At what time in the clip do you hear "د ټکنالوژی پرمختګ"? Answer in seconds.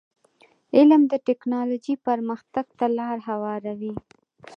1.11-2.65